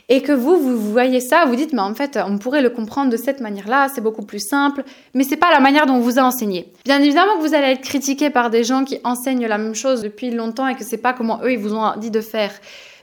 et 0.08 0.22
que 0.22 0.32
vous, 0.32 0.58
vous 0.58 0.92
voyez 0.92 1.20
ça, 1.20 1.44
vous 1.46 1.56
dites, 1.56 1.72
mais 1.72 1.80
en 1.80 1.94
fait, 1.94 2.18
on 2.26 2.38
pourrait 2.38 2.62
le 2.62 2.70
comprendre 2.70 3.10
de 3.10 3.16
cette 3.16 3.40
manière-là, 3.40 3.88
c'est 3.94 4.00
beaucoup 4.00 4.24
plus 4.24 4.46
simple, 4.46 4.84
mais 5.14 5.24
c'est 5.24 5.36
pas 5.36 5.50
la 5.50 5.60
manière 5.60 5.86
dont 5.86 5.94
on 5.94 6.00
vous 6.00 6.18
a 6.18 6.22
enseigné. 6.22 6.72
Bien 6.84 7.00
évidemment 7.00 7.36
que 7.38 7.46
vous 7.46 7.54
allez 7.54 7.72
être 7.72 7.82
critiqué 7.82 8.30
par 8.30 8.50
des 8.50 8.64
gens 8.64 8.84
qui 8.84 8.98
enseignent 9.04 9.46
la 9.46 9.58
même 9.58 9.74
chose 9.74 10.02
depuis 10.02 10.30
longtemps 10.30 10.68
et 10.68 10.74
que 10.74 10.84
c'est 10.84 10.98
pas 10.98 11.12
comment 11.12 11.40
eux, 11.42 11.52
ils 11.52 11.58
vous 11.58 11.74
ont 11.74 11.96
dit 11.96 12.10
de 12.10 12.20
faire. 12.20 12.52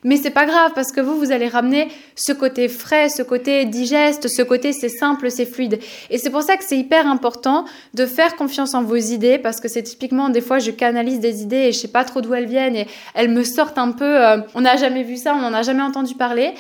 Mais 0.03 0.18
c'est 0.18 0.31
pas 0.31 0.45
grave 0.45 0.71
parce 0.74 0.92
que 0.92 1.00
vous, 1.00 1.15
vous 1.15 1.31
allez 1.31 1.48
ramener 1.48 1.89
ce 2.15 2.31
côté 2.31 2.68
frais, 2.68 3.07
ce 3.07 3.21
côté 3.21 3.65
digeste, 3.65 4.27
ce 4.27 4.42
côté 4.42 4.74
c'est 4.74 4.89
simple, 4.89 5.30
c'est 5.30 5.45
fluide. 5.45 5.80
Et 6.09 6.18
c'est 6.18 6.31
pour 6.31 6.42
ça 6.42 6.57
que 6.57 6.63
c'est 6.63 6.77
hyper 6.77 7.06
important 7.06 7.65
de 7.94 8.07
faire 8.07 8.36
confiance 8.36 8.74
en 8.74 8.81
vos 8.81 8.95
idées 8.95 9.38
parce 9.38 9.59
que 9.59 9.68
c'est 9.68 9.83
typiquement 9.83 10.30
des 10.30 10.42
fois 10.42 10.57
je 10.57 10.71
canalise 10.71 11.19
des 11.19 11.44
idées 11.44 11.68
et 11.68 11.71
je 11.71 11.77
sais 11.77 11.88
pas 11.88 12.03
trop 12.03 12.21
d'où 12.21 12.33
elles 12.33 12.48
viennent 12.48 12.75
et 12.75 12.88
elles 13.13 13.30
me 13.30 13.44
sortent 13.44 13.77
un 13.77 13.92
peu. 13.92 14.25
Euh, 14.25 14.38
on 14.56 14.62
n'a 14.62 14.75
jamais 14.75 15.03
vu 15.03 15.18
ça, 15.18 15.36
on 15.36 15.42
n'en 15.42 15.53
a 15.53 15.62
jamais 15.62 15.83
entendu 15.83 16.15
parler. 16.15 16.53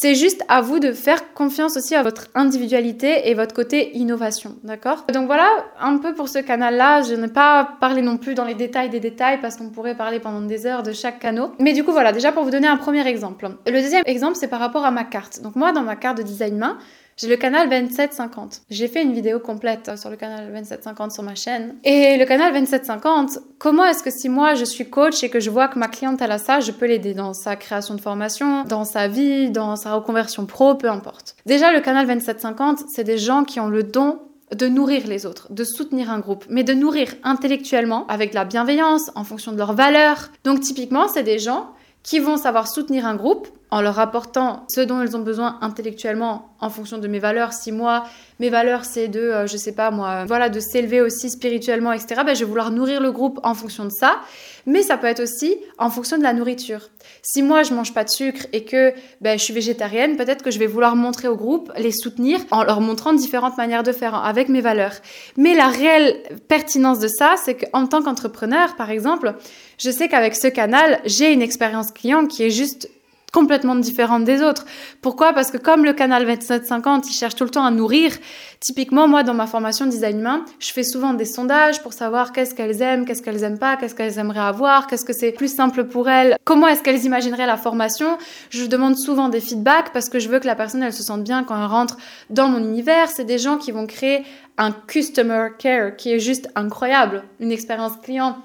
C'est 0.00 0.14
juste 0.14 0.44
à 0.46 0.60
vous 0.60 0.78
de 0.78 0.92
faire 0.92 1.34
confiance 1.34 1.76
aussi 1.76 1.96
à 1.96 2.04
votre 2.04 2.28
individualité 2.36 3.28
et 3.30 3.34
votre 3.34 3.52
côté 3.52 3.96
innovation, 3.96 4.54
d'accord? 4.62 5.04
Donc 5.12 5.26
voilà 5.26 5.48
un 5.80 5.98
peu 5.98 6.14
pour 6.14 6.28
ce 6.28 6.38
canal-là. 6.38 7.02
Je 7.02 7.14
n'ai 7.14 7.26
pas 7.26 7.70
parlé 7.80 8.00
non 8.00 8.16
plus 8.16 8.34
dans 8.36 8.44
les 8.44 8.54
détails 8.54 8.90
des 8.90 9.00
détails 9.00 9.40
parce 9.40 9.56
qu'on 9.56 9.70
pourrait 9.70 9.96
parler 9.96 10.20
pendant 10.20 10.40
des 10.40 10.66
heures 10.66 10.84
de 10.84 10.92
chaque 10.92 11.18
canal. 11.18 11.48
Mais 11.58 11.72
du 11.72 11.82
coup 11.82 11.90
voilà, 11.90 12.12
déjà 12.12 12.30
pour 12.30 12.44
vous 12.44 12.52
donner 12.52 12.68
un 12.68 12.76
premier 12.76 13.04
exemple. 13.08 13.50
Le 13.66 13.72
deuxième 13.72 14.04
exemple, 14.06 14.36
c'est 14.36 14.46
par 14.46 14.60
rapport 14.60 14.84
à 14.84 14.92
ma 14.92 15.02
carte. 15.02 15.42
Donc 15.42 15.56
moi, 15.56 15.72
dans 15.72 15.82
ma 15.82 15.96
carte 15.96 16.18
de 16.18 16.22
design 16.22 16.58
main, 16.58 16.78
j'ai 17.18 17.26
le 17.26 17.36
canal 17.36 17.68
2750. 17.68 18.62
J'ai 18.70 18.86
fait 18.86 19.02
une 19.02 19.12
vidéo 19.12 19.40
complète 19.40 19.98
sur 19.98 20.08
le 20.08 20.16
canal 20.16 20.46
2750 20.46 21.10
sur 21.10 21.24
ma 21.24 21.34
chaîne. 21.34 21.74
Et 21.82 22.16
le 22.16 22.24
canal 22.24 22.52
2750, 22.52 23.40
comment 23.58 23.84
est-ce 23.84 24.04
que 24.04 24.10
si 24.10 24.28
moi 24.28 24.54
je 24.54 24.64
suis 24.64 24.88
coach 24.88 25.24
et 25.24 25.28
que 25.28 25.40
je 25.40 25.50
vois 25.50 25.66
que 25.66 25.80
ma 25.80 25.88
cliente 25.88 26.22
elle 26.22 26.30
a 26.30 26.38
ça, 26.38 26.60
je 26.60 26.70
peux 26.70 26.86
l'aider 26.86 27.14
dans 27.14 27.34
sa 27.34 27.56
création 27.56 27.96
de 27.96 28.00
formation, 28.00 28.62
dans 28.64 28.84
sa 28.84 29.08
vie, 29.08 29.50
dans 29.50 29.74
sa 29.74 29.94
reconversion 29.94 30.46
pro, 30.46 30.76
peu 30.76 30.88
importe. 30.88 31.34
Déjà, 31.44 31.72
le 31.72 31.80
canal 31.80 32.06
2750, 32.06 32.84
c'est 32.88 33.04
des 33.04 33.18
gens 33.18 33.42
qui 33.42 33.58
ont 33.58 33.68
le 33.68 33.82
don 33.82 34.20
de 34.54 34.68
nourrir 34.68 35.06
les 35.08 35.26
autres, 35.26 35.52
de 35.52 35.64
soutenir 35.64 36.10
un 36.10 36.20
groupe, 36.20 36.44
mais 36.48 36.62
de 36.62 36.72
nourrir 36.72 37.14
intellectuellement, 37.24 38.06
avec 38.06 38.30
de 38.30 38.36
la 38.36 38.44
bienveillance, 38.44 39.10
en 39.16 39.24
fonction 39.24 39.52
de 39.52 39.58
leurs 39.58 39.74
valeurs. 39.74 40.30
Donc 40.44 40.60
typiquement, 40.60 41.08
c'est 41.08 41.24
des 41.24 41.38
gens 41.40 41.70
qui 42.02 42.20
vont 42.20 42.36
savoir 42.36 42.68
soutenir 42.68 43.06
un 43.06 43.16
groupe 43.16 43.48
en 43.70 43.82
leur 43.82 43.98
apportant 43.98 44.64
ce 44.68 44.80
dont 44.80 45.02
ils 45.02 45.16
ont 45.16 45.20
besoin 45.20 45.58
intellectuellement 45.60 46.48
en 46.60 46.70
fonction 46.70 46.98
de 46.98 47.06
mes 47.06 47.18
valeurs. 47.18 47.52
Si 47.52 47.70
moi, 47.70 48.04
mes 48.40 48.50
valeurs, 48.50 48.84
c'est 48.84 49.08
de, 49.08 49.20
euh, 49.20 49.46
je 49.46 49.56
sais 49.56 49.72
pas 49.72 49.90
moi, 49.90 50.24
voilà, 50.24 50.48
de 50.48 50.58
s'élever 50.58 51.00
aussi 51.00 51.30
spirituellement, 51.30 51.92
etc., 51.92 52.22
ben, 52.24 52.34
je 52.34 52.40
vais 52.40 52.46
vouloir 52.46 52.70
nourrir 52.70 53.00
le 53.00 53.12
groupe 53.12 53.38
en 53.42 53.54
fonction 53.54 53.84
de 53.84 53.90
ça. 53.90 54.20
Mais 54.66 54.82
ça 54.82 54.96
peut 54.96 55.06
être 55.06 55.22
aussi 55.22 55.56
en 55.78 55.88
fonction 55.90 56.18
de 56.18 56.22
la 56.22 56.32
nourriture. 56.32 56.90
Si 57.22 57.42
moi, 57.42 57.62
je 57.62 57.72
mange 57.72 57.94
pas 57.94 58.04
de 58.04 58.10
sucre 58.10 58.46
et 58.52 58.64
que 58.64 58.92
ben, 59.20 59.38
je 59.38 59.44
suis 59.44 59.54
végétarienne, 59.54 60.16
peut-être 60.16 60.42
que 60.42 60.50
je 60.50 60.58
vais 60.58 60.66
vouloir 60.66 60.96
montrer 60.96 61.28
au 61.28 61.36
groupe, 61.36 61.72
les 61.78 61.92
soutenir 61.92 62.40
en 62.50 62.64
leur 62.64 62.80
montrant 62.80 63.12
différentes 63.12 63.56
manières 63.56 63.82
de 63.82 63.92
faire 63.92 64.14
avec 64.14 64.48
mes 64.48 64.60
valeurs. 64.60 64.94
Mais 65.36 65.54
la 65.54 65.68
réelle 65.68 66.22
pertinence 66.48 66.98
de 66.98 67.08
ça, 67.08 67.36
c'est 67.42 67.54
qu'en 67.54 67.86
tant 67.86 68.02
qu'entrepreneur, 68.02 68.76
par 68.76 68.90
exemple, 68.90 69.34
je 69.78 69.90
sais 69.90 70.08
qu'avec 70.08 70.34
ce 70.34 70.48
canal, 70.48 71.00
j'ai 71.04 71.32
une 71.32 71.42
expérience 71.42 71.92
client 71.92 72.26
qui 72.26 72.42
est 72.42 72.50
juste 72.50 72.90
complètement 73.32 73.76
différente 73.76 74.24
des 74.24 74.42
autres. 74.42 74.64
Pourquoi? 75.02 75.32
Parce 75.32 75.50
que 75.50 75.58
comme 75.58 75.84
le 75.84 75.92
canal 75.92 76.24
2750, 76.24 77.10
il 77.10 77.12
cherche 77.12 77.34
tout 77.34 77.44
le 77.44 77.50
temps 77.50 77.64
à 77.64 77.70
nourrir, 77.70 78.12
typiquement 78.60 79.06
moi 79.06 79.22
dans 79.22 79.34
ma 79.34 79.46
formation 79.46 79.86
design 79.86 80.20
humain, 80.20 80.44
je 80.58 80.72
fais 80.72 80.82
souvent 80.82 81.14
des 81.14 81.24
sondages 81.24 81.82
pour 81.82 81.92
savoir 81.92 82.32
qu'est-ce 82.32 82.54
qu'elles 82.54 82.80
aiment, 82.82 83.04
qu'est-ce 83.04 83.22
qu'elles 83.22 83.42
aiment 83.42 83.58
pas, 83.58 83.76
qu'est-ce 83.76 83.94
qu'elles 83.94 84.18
aimeraient 84.18 84.40
avoir, 84.40 84.86
qu'est-ce 84.86 85.04
que 85.04 85.12
c'est 85.12 85.32
plus 85.32 85.54
simple 85.54 85.84
pour 85.84 86.08
elles, 86.08 86.36
comment 86.44 86.68
est-ce 86.68 86.82
qu'elles 86.82 87.04
imagineraient 87.04 87.46
la 87.46 87.56
formation. 87.56 88.18
Je 88.50 88.64
demande 88.64 88.96
souvent 88.96 89.28
des 89.28 89.40
feedbacks 89.40 89.92
parce 89.92 90.08
que 90.08 90.18
je 90.18 90.28
veux 90.28 90.40
que 90.40 90.46
la 90.46 90.56
personne 90.56 90.82
elle 90.82 90.92
se 90.92 91.02
sente 91.02 91.22
bien 91.22 91.44
quand 91.44 91.56
elle 91.56 91.68
rentre 91.68 91.96
dans 92.30 92.48
mon 92.48 92.58
univers. 92.58 93.10
C'est 93.10 93.24
des 93.24 93.38
gens 93.38 93.58
qui 93.58 93.72
vont 93.72 93.86
créer 93.86 94.24
un 94.56 94.72
customer 94.72 95.48
care 95.58 95.96
qui 95.96 96.12
est 96.12 96.18
juste 96.18 96.48
incroyable, 96.56 97.24
une 97.40 97.52
expérience 97.52 97.92
client 98.02 98.38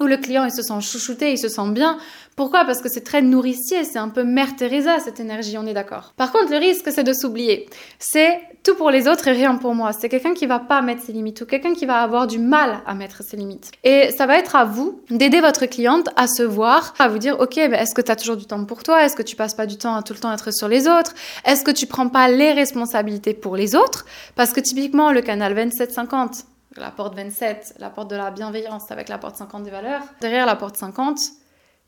où 0.00 0.06
le 0.06 0.16
client 0.16 0.44
il 0.44 0.52
se 0.52 0.62
sent 0.62 0.80
chouchouté, 0.80 1.32
il 1.32 1.38
se 1.38 1.48
sent 1.48 1.70
bien. 1.70 1.98
Pourquoi? 2.36 2.64
Parce 2.64 2.80
que 2.80 2.88
c'est 2.88 3.02
très 3.02 3.20
nourricier, 3.20 3.82
c'est 3.82 3.98
un 3.98 4.10
peu 4.10 4.22
Mère 4.22 4.54
Teresa 4.54 5.00
cette 5.00 5.18
énergie, 5.18 5.58
on 5.58 5.66
est 5.66 5.74
d'accord. 5.74 6.14
Par 6.16 6.30
contre, 6.30 6.52
le 6.52 6.58
risque 6.58 6.88
c'est 6.92 7.02
de 7.02 7.12
s'oublier. 7.12 7.68
C'est 7.98 8.40
tout 8.62 8.74
pour 8.76 8.90
les 8.90 9.08
autres 9.08 9.26
et 9.28 9.32
rien 9.32 9.56
pour 9.56 9.74
moi. 9.74 9.92
C'est 9.92 10.08
quelqu'un 10.08 10.34
qui 10.34 10.46
va 10.46 10.60
pas 10.60 10.82
mettre 10.82 11.02
ses 11.02 11.12
limites 11.12 11.40
ou 11.40 11.46
quelqu'un 11.46 11.74
qui 11.74 11.86
va 11.86 12.00
avoir 12.00 12.26
du 12.26 12.38
mal 12.38 12.80
à 12.86 12.94
mettre 12.94 13.22
ses 13.24 13.36
limites. 13.36 13.72
Et 13.82 14.10
ça 14.12 14.26
va 14.26 14.38
être 14.38 14.54
à 14.54 14.64
vous 14.64 15.00
d'aider 15.10 15.40
votre 15.40 15.66
cliente 15.66 16.08
à 16.16 16.28
se 16.28 16.42
voir, 16.42 16.94
à 16.98 17.08
vous 17.08 17.18
dire 17.18 17.40
OK, 17.40 17.56
ben 17.56 17.74
est-ce 17.74 17.94
que 17.94 18.02
tu 18.02 18.12
as 18.12 18.16
toujours 18.16 18.36
du 18.36 18.46
temps 18.46 18.64
pour 18.64 18.82
toi? 18.82 19.04
Est-ce 19.04 19.16
que 19.16 19.22
tu 19.22 19.34
passes 19.34 19.54
pas 19.54 19.66
du 19.66 19.76
temps 19.76 19.96
à 19.96 20.02
tout 20.02 20.12
le 20.12 20.20
temps 20.20 20.32
être 20.32 20.52
sur 20.52 20.68
les 20.68 20.86
autres? 20.86 21.14
Est-ce 21.44 21.64
que 21.64 21.70
tu 21.70 21.86
prends 21.86 22.08
pas 22.08 22.28
les 22.28 22.52
responsabilités 22.52 23.34
pour 23.34 23.56
les 23.56 23.74
autres? 23.74 24.06
Parce 24.36 24.52
que 24.52 24.60
typiquement 24.60 25.10
le 25.10 25.22
canal 25.22 25.54
2750 25.54 26.44
la 26.78 26.90
porte 26.90 27.14
27, 27.14 27.74
la 27.78 27.90
porte 27.90 28.10
de 28.10 28.16
la 28.16 28.30
bienveillance 28.30 28.90
avec 28.90 29.08
la 29.08 29.18
porte 29.18 29.36
50 29.36 29.62
des 29.64 29.70
valeurs. 29.70 30.02
Derrière 30.20 30.46
la 30.46 30.56
porte 30.56 30.76
50, 30.76 31.18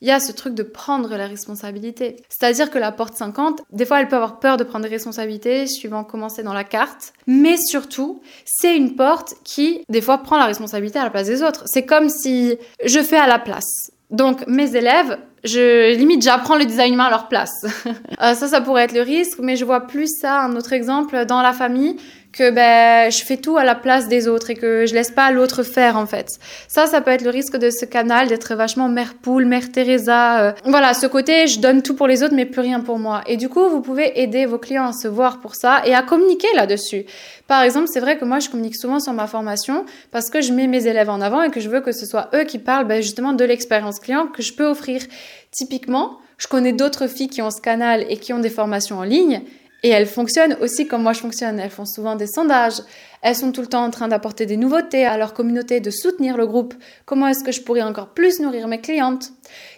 il 0.02 0.08
y 0.08 0.10
a 0.10 0.20
ce 0.20 0.32
truc 0.32 0.54
de 0.54 0.62
prendre 0.62 1.14
la 1.16 1.26
responsabilité. 1.26 2.16
C'est-à-dire 2.28 2.70
que 2.70 2.78
la 2.78 2.90
porte 2.90 3.14
50, 3.14 3.62
des 3.70 3.84
fois, 3.84 4.00
elle 4.00 4.08
peut 4.08 4.16
avoir 4.16 4.40
peur 4.40 4.56
de 4.56 4.64
prendre 4.64 4.84
des 4.84 4.90
responsabilités 4.90 5.66
suivant 5.66 6.04
comment 6.04 6.28
c'est 6.28 6.42
dans 6.42 6.54
la 6.54 6.64
carte. 6.64 7.12
Mais 7.26 7.56
surtout, 7.58 8.22
c'est 8.46 8.76
une 8.76 8.96
porte 8.96 9.34
qui, 9.44 9.84
des 9.90 10.00
fois, 10.00 10.18
prend 10.18 10.38
la 10.38 10.46
responsabilité 10.46 10.98
à 10.98 11.04
la 11.04 11.10
place 11.10 11.26
des 11.26 11.42
autres. 11.42 11.64
C'est 11.66 11.84
comme 11.84 12.08
si 12.08 12.56
je 12.84 13.00
fais 13.00 13.18
à 13.18 13.26
la 13.26 13.38
place. 13.38 13.90
Donc, 14.10 14.46
mes 14.46 14.74
élèves, 14.74 15.18
je 15.44 15.94
limite 15.94 16.22
j'apprends 16.22 16.56
le 16.56 16.64
design 16.64 16.94
humain 16.94 17.04
à 17.04 17.10
leur 17.10 17.28
place. 17.28 17.66
Euh, 18.22 18.34
ça, 18.34 18.48
ça 18.48 18.60
pourrait 18.60 18.84
être 18.84 18.92
le 18.92 19.00
risque, 19.00 19.38
mais 19.38 19.56
je 19.56 19.64
vois 19.64 19.86
plus 19.86 20.06
ça, 20.06 20.42
un 20.42 20.54
autre 20.54 20.74
exemple, 20.74 21.24
dans 21.24 21.40
la 21.40 21.54
famille 21.54 21.96
que 22.32 22.50
ben 22.50 23.10
je 23.10 23.24
fais 23.24 23.36
tout 23.36 23.56
à 23.56 23.64
la 23.64 23.74
place 23.74 24.08
des 24.08 24.28
autres 24.28 24.50
et 24.50 24.54
que 24.54 24.86
je 24.86 24.94
laisse 24.94 25.10
pas 25.10 25.30
l'autre 25.30 25.62
faire 25.62 25.96
en 25.96 26.06
fait. 26.06 26.38
Ça, 26.68 26.86
ça 26.86 27.00
peut 27.00 27.10
être 27.10 27.22
le 27.22 27.30
risque 27.30 27.56
de 27.56 27.70
ce 27.70 27.84
canal 27.84 28.28
d'être 28.28 28.54
vachement 28.54 28.88
mère 28.88 29.14
poule, 29.14 29.46
mère 29.46 29.72
Teresa. 29.72 30.42
Euh. 30.42 30.52
Voilà, 30.64 30.94
ce 30.94 31.06
côté 31.06 31.46
je 31.46 31.58
donne 31.58 31.82
tout 31.82 31.94
pour 31.94 32.06
les 32.06 32.22
autres 32.22 32.34
mais 32.34 32.46
plus 32.46 32.60
rien 32.60 32.80
pour 32.80 32.98
moi. 32.98 33.22
Et 33.26 33.36
du 33.36 33.48
coup, 33.48 33.68
vous 33.68 33.80
pouvez 33.80 34.20
aider 34.20 34.46
vos 34.46 34.58
clients 34.58 34.88
à 34.88 34.92
se 34.92 35.08
voir 35.08 35.40
pour 35.40 35.54
ça 35.54 35.82
et 35.84 35.94
à 35.94 36.02
communiquer 36.02 36.48
là-dessus. 36.54 37.04
Par 37.48 37.62
exemple, 37.62 37.88
c'est 37.92 38.00
vrai 38.00 38.16
que 38.16 38.24
moi 38.24 38.38
je 38.38 38.48
communique 38.48 38.76
souvent 38.76 39.00
sur 39.00 39.12
ma 39.12 39.26
formation 39.26 39.84
parce 40.12 40.30
que 40.30 40.40
je 40.40 40.52
mets 40.52 40.68
mes 40.68 40.86
élèves 40.86 41.10
en 41.10 41.20
avant 41.20 41.42
et 41.42 41.50
que 41.50 41.60
je 41.60 41.68
veux 41.68 41.80
que 41.80 41.92
ce 41.92 42.06
soit 42.06 42.30
eux 42.34 42.44
qui 42.44 42.58
parlent 42.58 42.86
ben, 42.86 43.02
justement 43.02 43.32
de 43.32 43.44
l'expérience 43.44 43.98
client 43.98 44.26
que 44.26 44.42
je 44.42 44.52
peux 44.52 44.66
offrir. 44.66 45.02
Typiquement, 45.50 46.18
je 46.38 46.46
connais 46.46 46.72
d'autres 46.72 47.06
filles 47.06 47.28
qui 47.28 47.42
ont 47.42 47.50
ce 47.50 47.60
canal 47.60 48.06
et 48.08 48.16
qui 48.16 48.32
ont 48.32 48.38
des 48.38 48.50
formations 48.50 48.98
en 48.98 49.02
ligne 49.02 49.42
et 49.82 49.88
elles 49.88 50.06
fonctionnent 50.06 50.56
aussi 50.60 50.86
comme 50.86 51.02
moi 51.02 51.12
je 51.12 51.20
fonctionne. 51.20 51.58
Elles 51.58 51.70
font 51.70 51.86
souvent 51.86 52.16
des 52.16 52.26
sondages. 52.26 52.82
Elles 53.22 53.36
sont 53.36 53.52
tout 53.52 53.60
le 53.60 53.66
temps 53.66 53.84
en 53.84 53.90
train 53.90 54.08
d'apporter 54.08 54.46
des 54.46 54.56
nouveautés 54.56 55.06
à 55.06 55.16
leur 55.16 55.34
communauté, 55.34 55.80
de 55.80 55.90
soutenir 55.90 56.36
le 56.36 56.46
groupe. 56.46 56.74
Comment 57.06 57.28
est-ce 57.28 57.44
que 57.44 57.52
je 57.52 57.62
pourrais 57.62 57.82
encore 57.82 58.08
plus 58.08 58.40
nourrir 58.40 58.68
mes 58.68 58.80
clientes? 58.80 59.32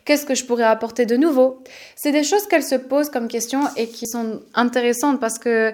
Qu'est-ce 0.04 0.26
que 0.26 0.35
je 0.35 0.44
pourrais 0.44 0.64
apporter 0.64 1.06
de 1.06 1.16
nouveau? 1.16 1.62
C'est 1.97 2.12
des 2.12 2.25
choses 2.25 2.47
qu'elles 2.47 2.62
se 2.62 2.75
posent 2.75 3.11
comme 3.11 3.28
questions 3.28 3.62
et 3.76 3.88
qui 3.88 4.06
sont 4.06 4.40
intéressantes 4.54 5.21
parce 5.21 5.38
que 5.38 5.73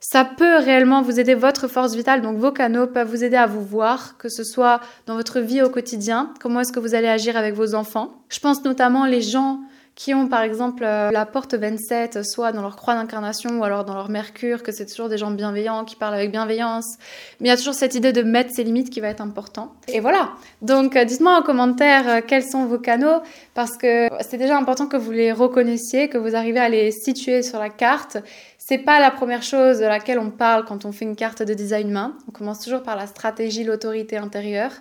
ça 0.00 0.24
peut 0.24 0.58
réellement 0.58 1.02
vous 1.02 1.18
aider 1.18 1.34
votre 1.34 1.68
force 1.68 1.94
vitale. 1.94 2.22
Donc 2.22 2.36
vos 2.38 2.52
canaux 2.52 2.86
peuvent 2.86 3.08
vous 3.08 3.24
aider 3.24 3.36
à 3.36 3.46
vous 3.46 3.62
voir, 3.62 4.16
que 4.18 4.28
ce 4.28 4.44
soit 4.44 4.80
dans 5.06 5.16
votre 5.16 5.40
vie 5.40 5.62
au 5.62 5.70
quotidien. 5.70 6.32
Comment 6.40 6.60
est-ce 6.60 6.72
que 6.72 6.80
vous 6.80 6.94
allez 6.94 7.08
agir 7.08 7.36
avec 7.36 7.54
vos 7.54 7.74
enfants? 7.74 8.12
Je 8.28 8.38
pense 8.40 8.62
notamment 8.64 9.06
les 9.06 9.22
gens 9.22 9.60
qui 9.96 10.12
ont 10.12 10.28
par 10.28 10.42
exemple 10.42 10.84
euh, 10.84 11.10
la 11.10 11.24
porte 11.24 11.54
27, 11.54 12.22
soit 12.22 12.52
dans 12.52 12.60
leur 12.60 12.76
croix 12.76 12.94
d'incarnation 12.94 13.58
ou 13.58 13.64
alors 13.64 13.86
dans 13.86 13.94
leur 13.94 14.10
mercure, 14.10 14.62
que 14.62 14.70
c'est 14.70 14.84
toujours 14.84 15.08
des 15.08 15.16
gens 15.16 15.30
bienveillants 15.30 15.86
qui 15.86 15.96
parlent 15.96 16.14
avec 16.14 16.30
bienveillance. 16.30 16.98
Mais 17.40 17.48
il 17.48 17.50
y 17.50 17.52
a 17.52 17.56
toujours 17.56 17.72
cette 17.72 17.94
idée 17.94 18.12
de 18.12 18.22
mettre 18.22 18.54
ses 18.54 18.62
limites 18.62 18.90
qui 18.90 19.00
va 19.00 19.08
être 19.08 19.22
important. 19.22 19.72
Et 19.88 20.00
voilà. 20.00 20.32
Donc 20.60 20.96
euh, 20.96 21.06
dites-moi 21.06 21.38
en 21.38 21.42
commentaire 21.42 22.08
euh, 22.08 22.20
quels 22.24 22.44
sont 22.44 22.66
vos 22.66 22.78
canaux 22.78 23.22
parce 23.54 23.78
que 23.78 24.08
c'est 24.20 24.36
déjà 24.36 24.58
important 24.58 24.86
que 24.86 24.98
vous 24.98 25.12
les 25.12 25.32
reconnaissiez, 25.32 26.10
que 26.10 26.18
vous 26.18 26.36
arrivez 26.36 26.60
à 26.60 26.68
les 26.68 26.90
situer 26.90 27.42
sur 27.42 27.58
la 27.58 27.70
carte. 27.70 28.18
C'est 28.58 28.78
pas 28.78 29.00
la 29.00 29.10
première 29.10 29.42
chose 29.42 29.78
de 29.78 29.86
laquelle 29.86 30.18
on 30.18 30.30
parle 30.30 30.66
quand 30.66 30.84
on 30.84 30.92
fait 30.92 31.06
une 31.06 31.16
carte 31.16 31.42
de 31.42 31.54
design 31.54 31.90
main. 31.90 32.18
On 32.28 32.32
commence 32.32 32.60
toujours 32.60 32.82
par 32.82 32.96
la 32.96 33.06
stratégie, 33.06 33.64
l'autorité 33.64 34.18
intérieure. 34.18 34.72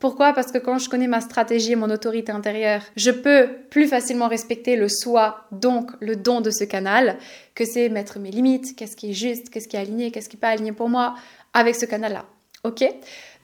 Pourquoi? 0.00 0.32
Parce 0.32 0.50
que 0.50 0.56
quand 0.56 0.78
je 0.78 0.88
connais 0.88 1.06
ma 1.06 1.20
stratégie 1.20 1.72
et 1.72 1.76
mon 1.76 1.90
autorité 1.90 2.32
intérieure, 2.32 2.80
je 2.96 3.10
peux 3.10 3.48
plus 3.68 3.86
facilement 3.86 4.28
respecter 4.28 4.74
le 4.74 4.88
soi, 4.88 5.44
donc 5.52 5.90
le 6.00 6.16
don 6.16 6.40
de 6.40 6.50
ce 6.50 6.64
canal, 6.64 7.18
que 7.54 7.66
c'est 7.66 7.90
mettre 7.90 8.18
mes 8.18 8.30
limites, 8.30 8.74
qu'est-ce 8.74 8.96
qui 8.96 9.10
est 9.10 9.14
juste, 9.14 9.50
qu'est-ce 9.50 9.68
qui 9.68 9.76
est 9.76 9.80
aligné, 9.80 10.10
qu'est-ce 10.10 10.30
qui 10.30 10.36
n'est 10.36 10.40
pas 10.40 10.48
aligné 10.48 10.72
pour 10.72 10.88
moi 10.88 11.14
avec 11.52 11.76
ce 11.76 11.84
canal-là. 11.84 12.24
Ok? 12.64 12.82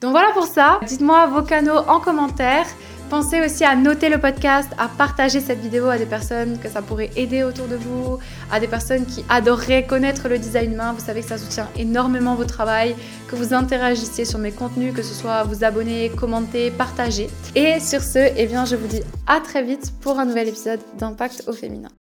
Donc 0.01 0.11
voilà 0.11 0.31
pour 0.33 0.47
ça. 0.47 0.79
Dites-moi 0.85 1.27
vos 1.27 1.43
canaux 1.43 1.77
en 1.87 1.99
commentaire. 1.99 2.65
Pensez 3.09 3.39
aussi 3.39 3.63
à 3.63 3.73
noter 3.75 4.09
le 4.09 4.17
podcast, 4.17 4.69
à 4.77 4.89
partager 4.89 5.39
cette 5.39 5.59
vidéo 5.59 5.87
à 5.87 5.97
des 5.97 6.05
personnes 6.05 6.59
que 6.59 6.67
ça 6.67 6.81
pourrait 6.81 7.09
aider 7.15 7.41
autour 7.41 7.67
de 7.67 7.77
vous, 7.77 8.19
à 8.51 8.59
des 8.59 8.67
personnes 8.67 9.05
qui 9.05 9.23
adoreraient 9.29 9.85
connaître 9.85 10.27
le 10.27 10.37
design 10.37 10.73
humain. 10.73 10.91
Vous 10.91 11.03
savez 11.03 11.21
que 11.21 11.27
ça 11.27 11.37
soutient 11.37 11.69
énormément 11.77 12.35
votre 12.35 12.53
travail, 12.53 12.97
que 13.29 13.37
vous 13.37 13.53
interagissiez 13.53 14.25
sur 14.25 14.39
mes 14.39 14.51
contenus, 14.51 14.93
que 14.93 15.03
ce 15.03 15.13
soit 15.13 15.43
vous 15.43 15.63
abonner, 15.63 16.09
commenter, 16.09 16.69
partager. 16.69 17.29
Et 17.55 17.79
sur 17.79 18.01
ce, 18.01 18.29
eh 18.35 18.45
bien, 18.45 18.65
je 18.65 18.75
vous 18.75 18.87
dis 18.87 19.01
à 19.25 19.39
très 19.39 19.63
vite 19.63 19.93
pour 20.01 20.19
un 20.19 20.25
nouvel 20.25 20.49
épisode 20.49 20.81
d'Impact 20.97 21.45
au 21.47 21.53
féminin. 21.53 21.89